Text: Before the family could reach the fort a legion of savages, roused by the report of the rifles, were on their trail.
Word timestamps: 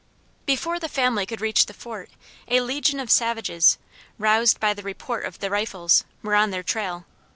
Before 0.47 0.79
the 0.79 0.89
family 0.89 1.27
could 1.27 1.41
reach 1.41 1.67
the 1.67 1.75
fort 1.75 2.09
a 2.47 2.61
legion 2.61 2.99
of 2.99 3.11
savages, 3.11 3.77
roused 4.17 4.59
by 4.59 4.73
the 4.73 4.81
report 4.81 5.25
of 5.25 5.37
the 5.37 5.51
rifles, 5.51 6.05
were 6.23 6.33
on 6.33 6.49
their 6.49 6.63
trail. 6.63 7.05